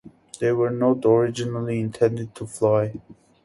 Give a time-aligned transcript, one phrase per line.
[0.39, 2.99] They were not originally intended to fly.